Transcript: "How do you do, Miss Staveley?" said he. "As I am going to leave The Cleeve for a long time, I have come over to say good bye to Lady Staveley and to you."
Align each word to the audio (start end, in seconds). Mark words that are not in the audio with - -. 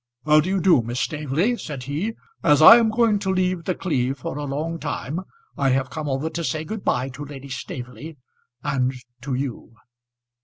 "How 0.25 0.39
do 0.41 0.49
you 0.49 0.59
do, 0.59 0.81
Miss 0.81 0.99
Staveley?" 0.99 1.57
said 1.57 1.83
he. 1.83 2.15
"As 2.43 2.59
I 2.59 2.77
am 2.77 2.89
going 2.89 3.19
to 3.19 3.29
leave 3.31 3.65
The 3.65 3.75
Cleeve 3.75 4.17
for 4.17 4.35
a 4.39 4.45
long 4.45 4.79
time, 4.79 5.19
I 5.55 5.69
have 5.69 5.91
come 5.91 6.09
over 6.09 6.27
to 6.31 6.43
say 6.43 6.63
good 6.63 6.83
bye 6.83 7.09
to 7.09 7.23
Lady 7.23 7.49
Staveley 7.49 8.17
and 8.63 8.95
to 9.21 9.35
you." 9.35 9.75